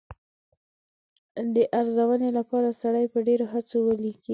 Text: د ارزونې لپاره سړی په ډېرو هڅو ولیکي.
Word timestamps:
د 1.53 1.57
ارزونې 1.79 2.29
لپاره 2.37 2.69
سړی 2.81 3.05
په 3.13 3.19
ډېرو 3.27 3.45
هڅو 3.53 3.77
ولیکي. 3.83 4.29